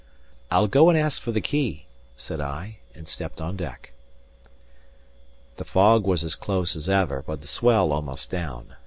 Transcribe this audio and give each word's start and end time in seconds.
"I'll 0.49 0.65
go 0.65 0.89
and 0.89 0.97
ask 0.97 1.21
for 1.21 1.31
the 1.31 1.41
key," 1.41 1.85
said 2.17 2.41
I, 2.41 2.77
and 2.95 3.07
stepped 3.07 3.39
on 3.39 3.55
deck. 3.55 3.93
The 5.57 5.63
fog 5.63 6.07
was 6.07 6.23
as 6.23 6.33
close 6.33 6.75
as 6.75 6.89
ever, 6.89 7.21
but 7.21 7.41
the 7.41 7.47
swell 7.47 7.91
almost 7.91 8.31
down. 8.31 8.73